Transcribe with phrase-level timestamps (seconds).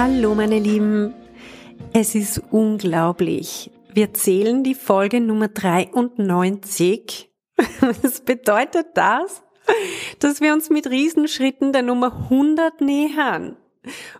[0.00, 1.12] Hallo meine Lieben,
[1.92, 3.72] es ist unglaublich.
[3.92, 7.28] Wir zählen die Folge Nummer 93.
[7.80, 9.42] Was bedeutet das?
[10.20, 13.56] Dass wir uns mit Riesenschritten der Nummer 100 nähern.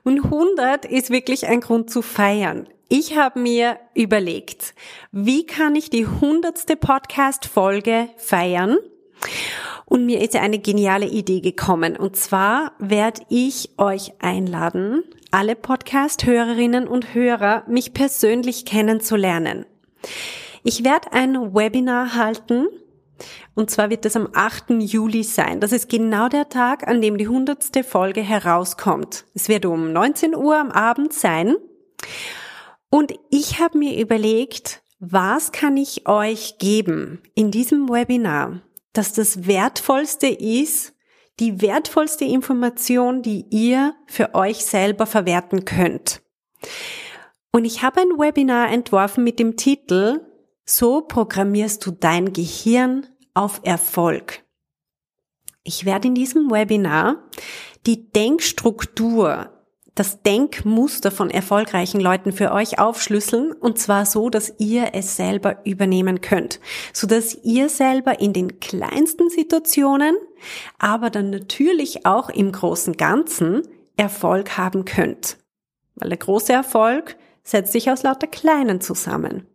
[0.02, 2.68] Und 100 ist wirklich ein Grund zu feiern.
[2.88, 4.74] Ich habe mir überlegt,
[5.12, 6.80] wie kann ich die 100.
[6.80, 8.78] Podcast-Folge feiern?
[9.84, 11.96] Und mir ist eine geniale Idee gekommen.
[11.96, 19.66] Und zwar werde ich euch einladen, alle Podcast-Hörerinnen und Hörer, mich persönlich kennenzulernen.
[20.62, 22.66] Ich werde ein Webinar halten.
[23.54, 24.70] Und zwar wird es am 8.
[24.78, 25.60] Juli sein.
[25.60, 27.84] Das ist genau der Tag, an dem die 100.
[27.84, 29.24] Folge herauskommt.
[29.34, 31.56] Es wird um 19 Uhr am Abend sein.
[32.90, 38.62] Und ich habe mir überlegt, was kann ich euch geben in diesem Webinar?
[38.98, 40.92] dass das Wertvollste ist,
[41.40, 46.22] die wertvollste Information, die ihr für euch selber verwerten könnt.
[47.52, 50.20] Und ich habe ein Webinar entworfen mit dem Titel
[50.64, 54.44] So programmierst du dein Gehirn auf Erfolg.
[55.62, 57.28] Ich werde in diesem Webinar
[57.86, 59.52] die Denkstruktur
[59.98, 65.58] das Denkmuster von erfolgreichen Leuten für euch aufschlüsseln und zwar so, dass ihr es selber
[65.64, 66.60] übernehmen könnt,
[66.92, 70.14] so dass ihr selber in den kleinsten Situationen,
[70.78, 73.62] aber dann natürlich auch im großen Ganzen
[73.96, 75.38] Erfolg haben könnt.
[75.96, 79.46] Weil der große Erfolg setzt sich aus lauter kleinen zusammen.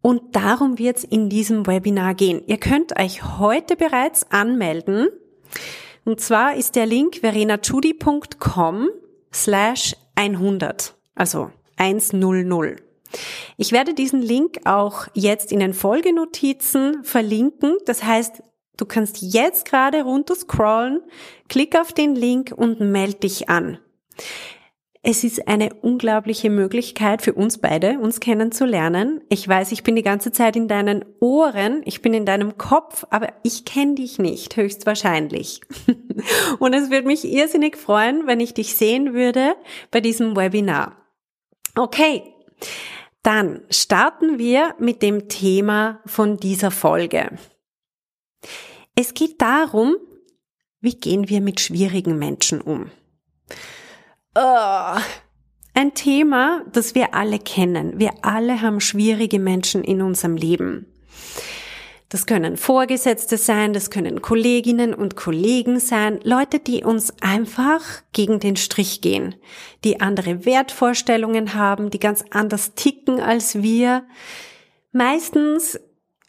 [0.00, 2.42] Und darum wird es in diesem Webinar gehen.
[2.46, 5.08] Ihr könnt euch heute bereits anmelden.
[6.04, 8.90] Und zwar ist der Link verenachudi.com
[9.32, 12.82] slash 100, also 100.
[13.56, 17.76] Ich werde diesen Link auch jetzt in den Folgenotizen verlinken.
[17.86, 18.42] Das heißt,
[18.76, 21.00] du kannst jetzt gerade runter scrollen,
[21.48, 23.78] klick auf den Link und melde dich an.
[25.06, 29.20] Es ist eine unglaubliche Möglichkeit für uns beide, uns kennenzulernen.
[29.28, 33.04] Ich weiß, ich bin die ganze Zeit in deinen Ohren, ich bin in deinem Kopf,
[33.10, 35.60] aber ich kenne dich nicht, höchstwahrscheinlich.
[36.58, 39.56] Und es würde mich irrsinnig freuen, wenn ich dich sehen würde
[39.90, 40.96] bei diesem Webinar.
[41.76, 42.22] Okay,
[43.22, 47.28] dann starten wir mit dem Thema von dieser Folge.
[48.94, 49.96] Es geht darum,
[50.80, 52.90] wie gehen wir mit schwierigen Menschen um?
[54.36, 54.98] Oh.
[55.76, 57.98] Ein Thema, das wir alle kennen.
[57.98, 60.86] Wir alle haben schwierige Menschen in unserem Leben.
[62.14, 67.82] Das können Vorgesetzte sein, das können Kolleginnen und Kollegen sein, Leute, die uns einfach
[68.12, 69.34] gegen den Strich gehen,
[69.82, 74.04] die andere Wertvorstellungen haben, die ganz anders ticken als wir.
[74.92, 75.80] Meistens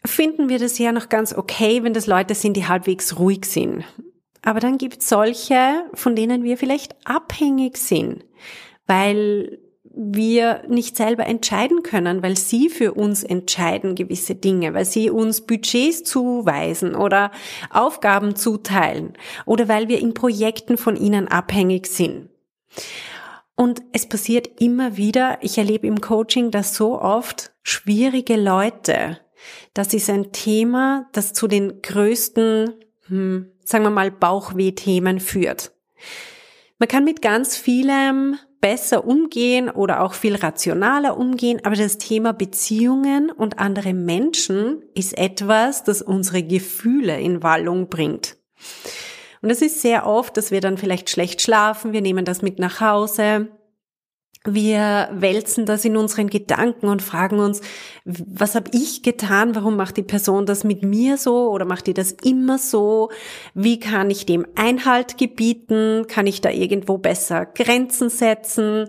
[0.06, 3.84] finden wir das ja noch ganz okay, wenn das Leute sind, die halbwegs ruhig sind.
[4.42, 8.24] Aber dann gibt es solche, von denen wir vielleicht abhängig sind,
[8.86, 9.58] weil
[9.98, 15.40] wir nicht selber entscheiden können, weil sie für uns entscheiden gewisse Dinge, weil sie uns
[15.40, 17.30] Budgets zuweisen oder
[17.70, 19.14] Aufgaben zuteilen
[19.46, 22.28] oder weil wir in Projekten von ihnen abhängig sind.
[23.56, 29.18] Und es passiert immer wieder, ich erlebe im Coaching dass so oft schwierige Leute.
[29.74, 32.74] Das ist ein Thema, das zu den größten
[33.08, 35.72] hm, sagen wir mal, Bauchweh-Themen führt.
[36.78, 42.32] Man kann mit ganz vielem besser umgehen oder auch viel rationaler umgehen, aber das Thema
[42.32, 48.36] Beziehungen und andere Menschen ist etwas, das unsere Gefühle in Wallung bringt.
[49.42, 52.58] Und es ist sehr oft, dass wir dann vielleicht schlecht schlafen, wir nehmen das mit
[52.58, 53.48] nach Hause,
[54.46, 57.60] wir wälzen das in unseren Gedanken und fragen uns,
[58.04, 59.54] was habe ich getan?
[59.54, 63.10] Warum macht die Person das mit mir so oder macht die das immer so?
[63.54, 66.06] Wie kann ich dem Einhalt gebieten?
[66.08, 68.88] Kann ich da irgendwo besser Grenzen setzen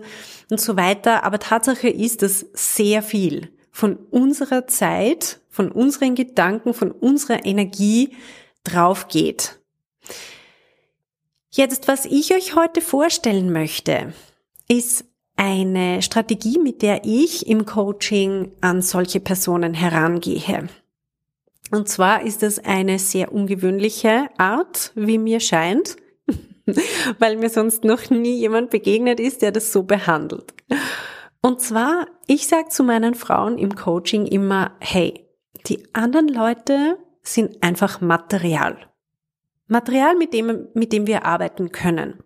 [0.50, 1.24] und so weiter?
[1.24, 8.16] Aber Tatsache ist, dass sehr viel von unserer Zeit, von unseren Gedanken, von unserer Energie
[8.64, 9.58] drauf geht.
[11.50, 14.12] Jetzt, was ich euch heute vorstellen möchte,
[14.68, 15.04] ist
[15.38, 20.68] eine Strategie, mit der ich im Coaching an solche Personen herangehe.
[21.70, 25.96] Und zwar ist es eine sehr ungewöhnliche Art, wie mir scheint,
[27.18, 30.54] weil mir sonst noch nie jemand begegnet ist, der das so behandelt.
[31.40, 35.24] Und zwar, ich sage zu meinen Frauen im Coaching immer, hey,
[35.66, 38.76] die anderen Leute sind einfach Material.
[39.68, 42.24] Material, mit dem, mit dem wir arbeiten können.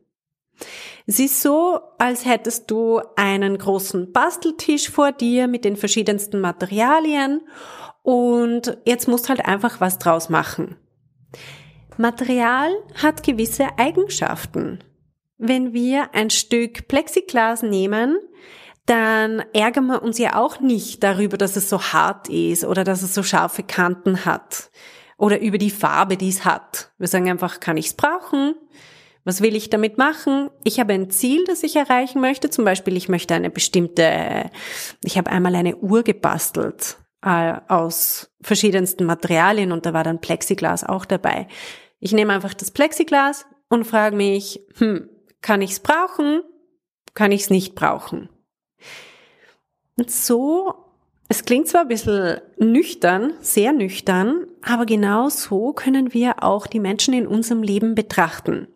[1.07, 7.41] Es ist so, als hättest du einen großen Basteltisch vor dir mit den verschiedensten Materialien
[8.03, 10.77] und jetzt musst halt einfach was draus machen.
[11.99, 14.83] Material hat gewisse Eigenschaften.
[15.39, 18.17] Wenn wir ein Stück Plexiglas nehmen,
[18.87, 23.03] dann ärgern wir uns ja auch nicht darüber, dass es so hart ist oder dass
[23.03, 24.71] es so scharfe Kanten hat
[25.19, 26.93] oder über die Farbe, die es hat.
[26.99, 28.55] Wir sagen einfach, kann ich es brauchen?
[29.25, 30.51] Was will ich damit machen?
[30.65, 32.51] Ich habe ein Ziel, das ich erreichen möchte.
[32.51, 34.51] Zum Beispiel, ich möchte eine bestimmte,
[35.05, 40.85] ich habe einmal eine Uhr gebastelt äh, aus verschiedensten Materialien und da war dann Plexiglas
[40.85, 41.47] auch dabei.
[42.01, 45.09] Ich nehme einfach das Plexiglas und frage mich, hm,
[45.41, 46.43] kann ich es brauchen?
[47.15, 48.29] Kann ich es nicht brauchen?
[49.97, 50.75] Und so,
[51.29, 56.81] es klingt zwar ein bisschen nüchtern, sehr nüchtern, aber genau so können wir auch die
[56.81, 58.67] Menschen in unserem Leben betrachten.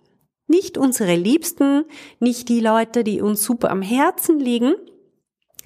[0.46, 1.84] Nicht unsere Liebsten,
[2.20, 4.74] nicht die Leute, die uns super am Herzen liegen,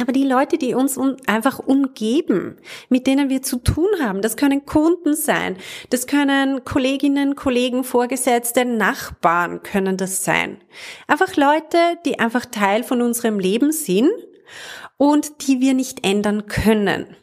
[0.01, 2.57] aber die Leute, die uns einfach umgeben,
[2.89, 5.59] mit denen wir zu tun haben, das können Kunden sein,
[5.91, 10.57] das können Kolleginnen, Kollegen, Vorgesetzte, Nachbarn können das sein.
[11.07, 14.11] Einfach Leute, die einfach Teil von unserem Leben sind
[14.97, 17.17] und die wir nicht ändern können.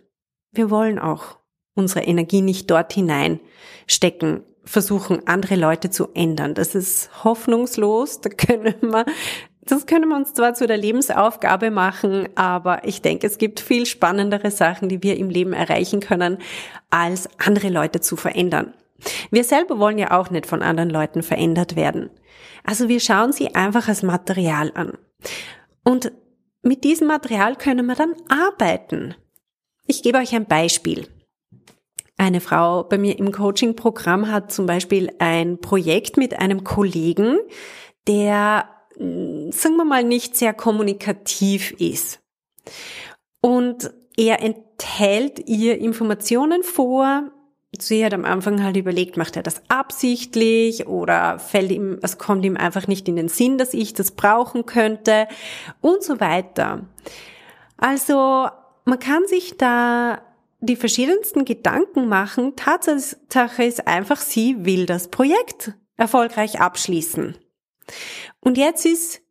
[0.51, 1.37] Wir wollen auch
[1.73, 6.53] unsere Energie nicht dort hineinstecken, versuchen, andere Leute zu ändern.
[6.53, 8.21] Das ist hoffnungslos.
[8.21, 9.05] Da können wir,
[9.61, 13.85] das können wir uns zwar zu der Lebensaufgabe machen, aber ich denke, es gibt viel
[13.85, 16.37] spannendere Sachen, die wir im Leben erreichen können,
[16.89, 18.73] als andere Leute zu verändern.
[19.31, 22.09] Wir selber wollen ja auch nicht von anderen Leuten verändert werden.
[22.63, 24.97] Also wir schauen sie einfach als Material an.
[25.83, 26.11] Und
[26.61, 29.15] mit diesem Material können wir dann arbeiten.
[29.85, 31.07] Ich gebe euch ein Beispiel.
[32.17, 37.37] Eine Frau bei mir im Coaching-Programm hat zum Beispiel ein Projekt mit einem Kollegen,
[38.07, 38.67] der,
[38.97, 42.19] hm, sagen wir mal, nicht sehr kommunikativ ist.
[43.39, 47.31] Und er enthält ihr Informationen vor.
[47.77, 52.43] Sie hat am Anfang halt überlegt, macht er das absichtlich oder fällt ihm, es kommt
[52.45, 55.27] ihm einfach nicht in den Sinn, dass ich das brauchen könnte
[55.81, 56.87] und so weiter.
[57.77, 58.47] Also
[58.85, 60.21] man kann sich da
[60.59, 62.55] die verschiedensten Gedanken machen.
[62.55, 67.37] Tatsache ist einfach, sie will das Projekt erfolgreich abschließen.
[68.39, 69.21] Und jetzt ist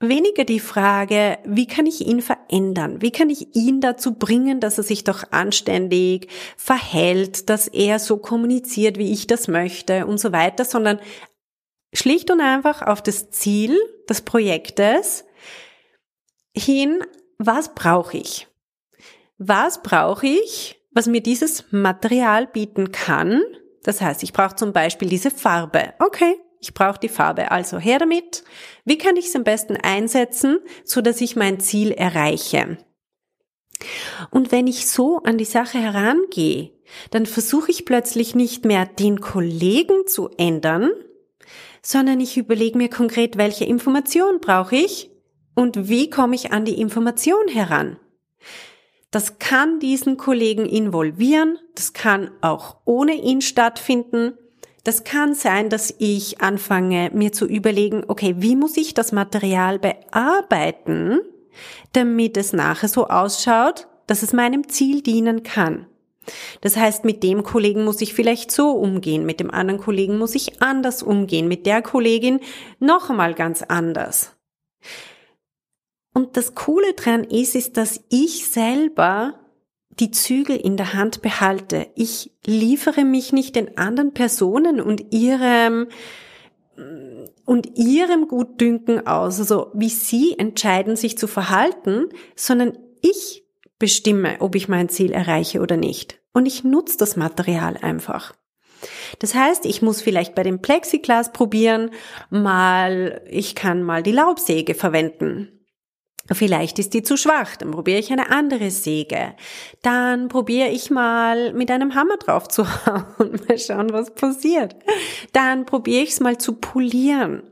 [0.00, 3.02] weniger die Frage, wie kann ich ihn verändern?
[3.02, 8.16] Wie kann ich ihn dazu bringen, dass er sich doch anständig verhält, dass er so
[8.16, 11.00] kommuniziert, wie ich das möchte und so weiter, sondern
[11.92, 13.78] schlicht und einfach auf das Ziel
[14.08, 15.24] des Projektes
[16.56, 17.04] hin,
[17.38, 18.49] was brauche ich?
[19.40, 23.40] Was brauche ich, was mir dieses Material bieten kann.
[23.82, 25.94] Das heißt, ich brauche zum Beispiel diese Farbe.
[25.98, 28.44] Okay, ich brauche die Farbe, also her damit.
[28.84, 32.76] Wie kann ich es am besten einsetzen, so dass ich mein Ziel erreiche?
[34.30, 36.72] Und wenn ich so an die Sache herangehe,
[37.10, 40.90] dann versuche ich plötzlich nicht mehr den Kollegen zu ändern,
[41.80, 45.10] sondern ich überlege mir konkret, welche Information brauche ich
[45.54, 47.98] und wie komme ich an die Information heran.
[49.10, 54.34] Das kann diesen Kollegen involvieren, das kann auch ohne ihn stattfinden.
[54.84, 59.78] Das kann sein, dass ich anfange, mir zu überlegen, okay, wie muss ich das Material
[59.78, 61.20] bearbeiten,
[61.92, 65.86] damit es nachher so ausschaut, dass es meinem Ziel dienen kann.
[66.60, 70.34] Das heißt, mit dem Kollegen muss ich vielleicht so umgehen, mit dem anderen Kollegen muss
[70.34, 72.40] ich anders umgehen, mit der Kollegin
[72.78, 74.36] noch einmal ganz anders.
[76.12, 79.34] Und das Coole dran ist, ist, dass ich selber
[79.90, 81.88] die Zügel in der Hand behalte.
[81.94, 85.88] Ich liefere mich nicht den anderen Personen und ihrem
[87.44, 93.44] und ihrem Gutdünken aus, also wie sie entscheiden, sich zu verhalten, sondern ich
[93.78, 96.20] bestimme, ob ich mein Ziel erreiche oder nicht.
[96.32, 98.34] Und ich nutze das Material einfach.
[99.18, 101.90] Das heißt, ich muss vielleicht bei dem Plexiglas probieren,
[102.30, 105.59] mal, ich kann mal die Laubsäge verwenden.
[106.32, 109.34] Vielleicht ist die zu schwach, dann probiere ich eine andere Säge.
[109.82, 114.76] Dann probiere ich mal mit einem Hammer drauf zu hauen, mal schauen, was passiert.
[115.32, 117.42] Dann probiere ich es mal zu polieren.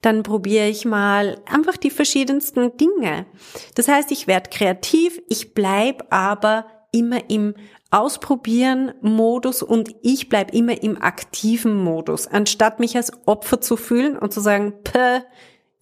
[0.00, 3.26] Dann probiere ich mal einfach die verschiedensten Dinge.
[3.74, 7.54] Das heißt, ich werde kreativ, ich bleib aber immer im
[7.90, 14.18] Ausprobieren Modus und ich bleib immer im aktiven Modus, anstatt mich als Opfer zu fühlen
[14.18, 15.20] und zu sagen, Päh,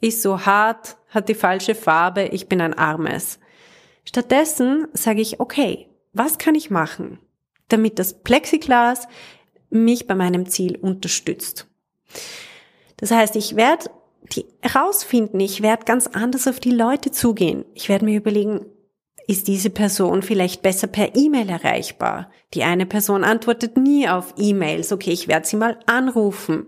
[0.06, 3.38] ist so hart, hat die falsche Farbe, ich bin ein Armes.
[4.04, 7.18] Stattdessen sage ich, okay, was kann ich machen,
[7.68, 9.08] damit das Plexiglas
[9.70, 11.66] mich bei meinem Ziel unterstützt?
[12.98, 13.90] Das heißt, ich werde
[14.32, 17.64] die herausfinden, ich werde ganz anders auf die Leute zugehen.
[17.74, 18.66] Ich werde mir überlegen,
[19.26, 22.30] ist diese Person vielleicht besser per E-Mail erreichbar?
[22.52, 24.92] Die eine Person antwortet nie auf E-Mails.
[24.92, 26.66] Okay, ich werde sie mal anrufen.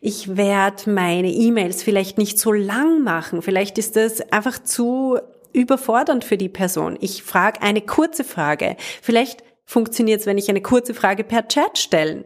[0.00, 3.42] Ich werde meine E-Mails vielleicht nicht so lang machen.
[3.42, 5.18] Vielleicht ist das einfach zu
[5.52, 6.96] überfordernd für die Person.
[7.00, 8.76] Ich frage eine kurze Frage.
[9.02, 12.24] Vielleicht funktioniert es, wenn ich eine kurze Frage per Chat stellen.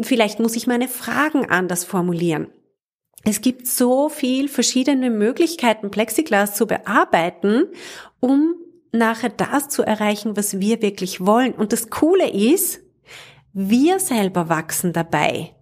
[0.00, 2.48] Vielleicht muss ich meine Fragen anders formulieren.
[3.24, 7.66] Es gibt so viel verschiedene Möglichkeiten, Plexiglas zu bearbeiten,
[8.20, 8.54] um
[8.92, 11.52] nachher das zu erreichen, was wir wirklich wollen.
[11.52, 12.80] Und das Coole ist,
[13.52, 15.54] wir selber wachsen dabei.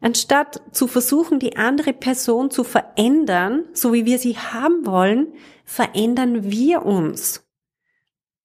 [0.00, 5.34] Anstatt zu versuchen, die andere Person zu verändern, so wie wir sie haben wollen,
[5.64, 7.44] verändern wir uns.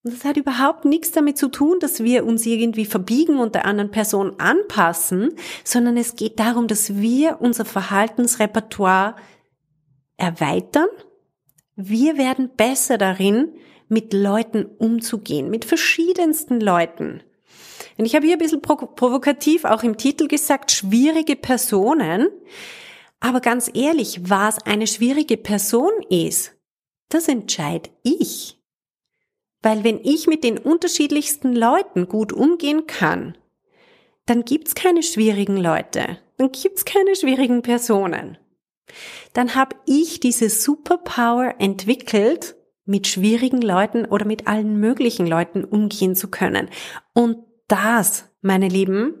[0.04, 3.64] Und das hat überhaupt nichts damit zu tun, dass wir uns irgendwie verbiegen und der
[3.64, 9.16] anderen Person anpassen, sondern es geht darum, dass wir unser Verhaltensrepertoire
[10.16, 10.86] erweitern.
[11.76, 13.52] Wir werden besser darin,
[13.88, 17.22] mit Leuten umzugehen, mit verschiedensten Leuten.
[17.98, 22.28] Und ich habe hier ein bisschen provokativ auch im Titel gesagt, schwierige Personen.
[23.20, 26.54] Aber ganz ehrlich, was eine schwierige Person ist,
[27.10, 28.58] das entscheide ich.
[29.62, 33.36] Weil wenn ich mit den unterschiedlichsten Leuten gut umgehen kann,
[34.26, 38.38] dann gibt's keine schwierigen Leute, dann gibt's keine schwierigen Personen.
[39.32, 46.14] Dann habe ich diese Superpower entwickelt, mit schwierigen Leuten oder mit allen möglichen Leuten umgehen
[46.14, 46.70] zu können.
[47.14, 49.14] Und das, meine Lieben,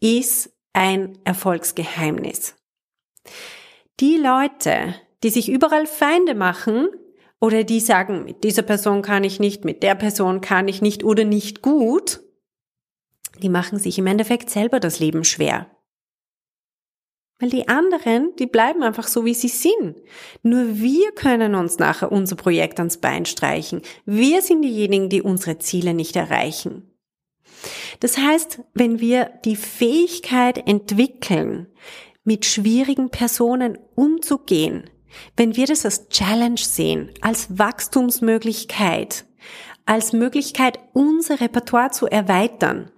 [0.00, 2.56] ist ein Erfolgsgeheimnis.
[4.00, 6.88] Die Leute, die sich überall Feinde machen,
[7.40, 11.04] oder die sagen, mit dieser Person kann ich nicht, mit der Person kann ich nicht
[11.04, 12.20] oder nicht gut,
[13.42, 15.70] die machen sich im Endeffekt selber das Leben schwer.
[17.38, 19.96] Weil die anderen, die bleiben einfach so, wie sie sind.
[20.42, 23.82] Nur wir können uns nachher unser Projekt ans Bein streichen.
[24.06, 26.90] Wir sind diejenigen, die unsere Ziele nicht erreichen.
[28.00, 31.66] Das heißt, wenn wir die Fähigkeit entwickeln,
[32.24, 34.90] mit schwierigen Personen umzugehen,
[35.36, 39.24] wenn wir das als Challenge sehen, als Wachstumsmöglichkeit,
[39.86, 42.90] als Möglichkeit, unser Repertoire zu erweitern,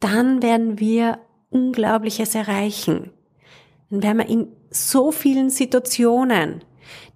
[0.00, 1.20] dann werden wir
[1.50, 3.10] Unglaubliches erreichen.
[3.90, 6.64] Dann werden wir in so vielen Situationen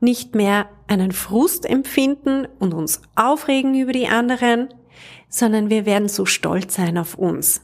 [0.00, 4.68] nicht mehr einen Frust empfinden und uns aufregen über die anderen,
[5.28, 7.62] sondern wir werden so stolz sein auf uns,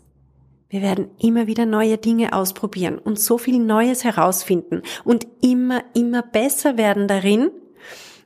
[0.70, 6.22] wir werden immer wieder neue Dinge ausprobieren und so viel Neues herausfinden und immer, immer
[6.22, 7.50] besser werden darin.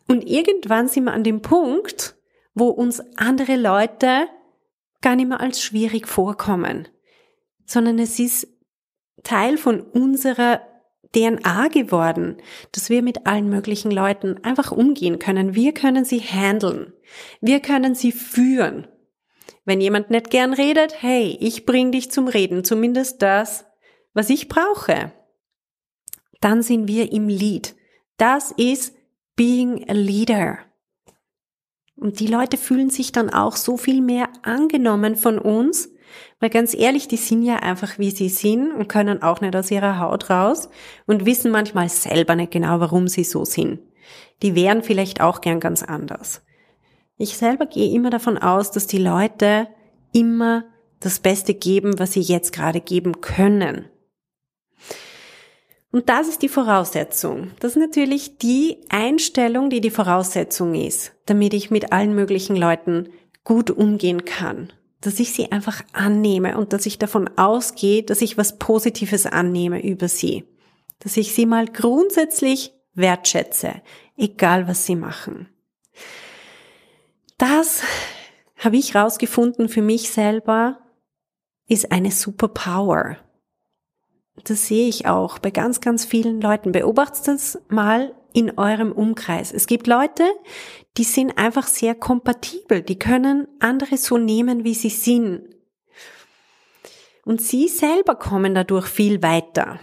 [0.06, 2.16] Und irgendwann sind wir an dem Punkt,
[2.54, 4.26] wo uns andere Leute
[5.00, 6.86] gar nicht mehr als schwierig vorkommen,
[7.64, 8.46] sondern es ist
[9.22, 10.60] Teil von unserer
[11.14, 12.36] DNA geworden,
[12.72, 15.54] dass wir mit allen möglichen Leuten einfach umgehen können.
[15.54, 16.92] Wir können sie handeln.
[17.40, 18.86] Wir können sie führen.
[19.64, 23.64] Wenn jemand nicht gern redet, hey, ich bring dich zum Reden, zumindest das,
[24.12, 25.12] was ich brauche.
[26.40, 27.74] Dann sind wir im Lead.
[28.16, 28.94] Das ist
[29.36, 30.58] being a leader.
[31.96, 35.88] Und die Leute fühlen sich dann auch so viel mehr angenommen von uns,
[36.40, 39.70] weil ganz ehrlich, die sind ja einfach wie sie sind und können auch nicht aus
[39.70, 40.68] ihrer Haut raus
[41.06, 43.80] und wissen manchmal selber nicht genau, warum sie so sind.
[44.42, 46.42] Die wären vielleicht auch gern ganz anders.
[47.16, 49.68] Ich selber gehe immer davon aus, dass die Leute
[50.12, 50.64] immer
[51.00, 53.86] das Beste geben, was sie jetzt gerade geben können.
[55.92, 57.52] Und das ist die Voraussetzung.
[57.60, 63.10] Das ist natürlich die Einstellung, die die Voraussetzung ist, damit ich mit allen möglichen Leuten
[63.44, 64.72] gut umgehen kann.
[65.04, 69.82] Dass ich sie einfach annehme und dass ich davon ausgehe, dass ich was Positives annehme
[69.82, 70.44] über sie.
[70.98, 73.82] Dass ich sie mal grundsätzlich wertschätze,
[74.16, 75.48] egal was sie machen
[77.38, 77.82] das
[78.56, 80.78] habe ich rausgefunden für mich selber,
[81.66, 83.16] ist eine Superpower.
[84.44, 86.72] Das sehe ich auch bei ganz, ganz vielen Leuten.
[86.72, 89.52] Beobachtet das mal in eurem Umkreis.
[89.52, 90.24] Es gibt Leute,
[90.98, 92.82] die sind einfach sehr kompatibel.
[92.82, 95.48] Die können andere so nehmen, wie sie sind.
[97.24, 99.80] Und sie selber kommen dadurch viel weiter.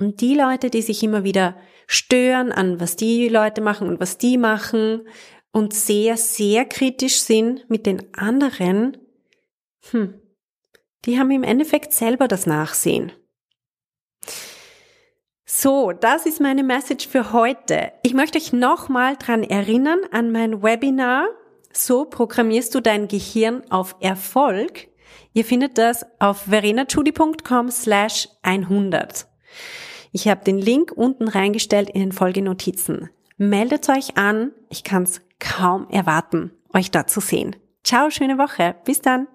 [0.00, 1.56] Und die Leute, die sich immer wieder
[1.86, 5.06] stören an, was die Leute machen und was die machen
[5.52, 8.96] und sehr, sehr kritisch sind mit den anderen,
[9.90, 10.20] hm,
[11.04, 13.12] die haben im Endeffekt selber das Nachsehen.
[15.50, 17.92] So, das ist meine Message für heute.
[18.02, 21.26] Ich möchte euch nochmal dran erinnern an mein Webinar.
[21.72, 24.88] So programmierst du dein Gehirn auf Erfolg.
[25.32, 29.26] Ihr findet das auf verenachudi.com slash 100.
[30.12, 33.08] Ich habe den Link unten reingestellt in den Folgenotizen.
[33.38, 34.52] Meldet euch an.
[34.68, 37.56] Ich kann es kaum erwarten, euch da zu sehen.
[37.84, 38.76] Ciao, schöne Woche.
[38.84, 39.28] Bis dann.